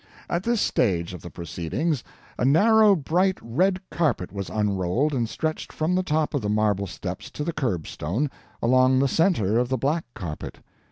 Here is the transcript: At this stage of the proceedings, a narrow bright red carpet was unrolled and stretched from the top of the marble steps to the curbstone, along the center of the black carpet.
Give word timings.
At 0.27 0.41
this 0.41 0.59
stage 0.59 1.13
of 1.13 1.21
the 1.21 1.29
proceedings, 1.29 2.03
a 2.35 2.43
narrow 2.43 2.95
bright 2.95 3.37
red 3.39 3.79
carpet 3.91 4.31
was 4.33 4.49
unrolled 4.49 5.13
and 5.13 5.29
stretched 5.29 5.71
from 5.71 5.93
the 5.93 6.01
top 6.01 6.33
of 6.33 6.41
the 6.41 6.49
marble 6.49 6.87
steps 6.87 7.29
to 7.29 7.43
the 7.43 7.53
curbstone, 7.53 8.31
along 8.63 8.97
the 8.97 9.07
center 9.07 9.59
of 9.59 9.69
the 9.69 9.77
black 9.77 10.05
carpet. 10.15 10.57